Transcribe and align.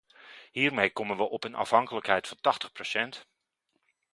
Hiermee 0.51 0.89
komen 0.93 1.17
we 1.17 1.23
op 1.29 1.43
een 1.43 1.55
afhankelijkheid 1.55 2.27
van 2.27 2.37
tachtig 2.41 2.71
procent. 2.71 3.27